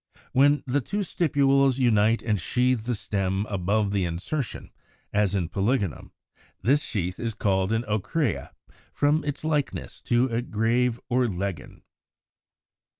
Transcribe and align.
When 0.31 0.63
the 0.65 0.81
two 0.81 1.01
stipules 1.01 1.77
unite 1.77 2.23
and 2.23 2.41
sheathe 2.41 2.85
the 2.85 2.95
stem 2.95 3.45
above 3.45 3.91
the 3.91 4.03
insertion, 4.03 4.71
as 5.13 5.35
in 5.35 5.47
Polygonum 5.47 6.09
(Fig. 6.09 6.63
178), 6.63 6.71
this 6.71 6.81
sheath 6.81 7.19
is 7.19 7.35
called 7.35 7.71
an 7.71 7.83
Ocrea 7.85 8.49
from 8.95 9.23
its 9.23 9.43
likeness 9.45 10.01
to 10.05 10.25
a 10.29 10.41
greave 10.41 10.99
or 11.07 11.27
leggin. 11.27 11.83